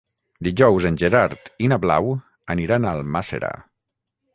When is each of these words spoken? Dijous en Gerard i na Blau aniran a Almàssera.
Dijous 0.47 0.87
en 0.91 0.97
Gerard 1.01 1.53
i 1.67 1.69
na 1.75 1.79
Blau 1.85 2.11
aniran 2.57 2.89
a 2.93 2.99
Almàssera. 2.99 3.59